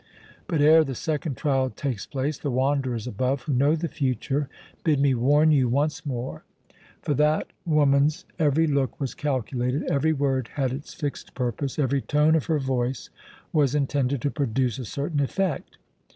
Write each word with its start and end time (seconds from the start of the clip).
But 0.47 0.61
ere 0.61 0.83
the 0.83 0.95
second 0.95 1.37
trial 1.37 1.69
takes 1.69 2.07
place 2.07 2.39
the 2.39 2.49
wanderers 2.49 3.05
above, 3.05 3.43
who 3.43 3.53
know 3.53 3.75
the 3.75 3.87
future, 3.87 4.49
bid 4.83 4.99
me 4.99 5.13
warn 5.13 5.51
you 5.51 5.69
once 5.69 6.07
more; 6.07 6.43
for 7.03 7.13
that 7.13 7.51
woman's 7.67 8.25
every 8.39 8.65
look 8.65 8.99
was 8.99 9.13
calculated, 9.13 9.83
every 9.91 10.11
word 10.13 10.49
had 10.55 10.73
its 10.73 10.95
fixed 10.95 11.35
purpose, 11.35 11.77
every 11.77 12.01
tone 12.01 12.33
of 12.33 12.47
her 12.47 12.57
voice 12.57 13.11
was 13.53 13.75
intended 13.75 14.23
to 14.23 14.31
produce 14.31 14.79
a 14.79 14.85
certain 14.85 15.19
effect. 15.19 15.77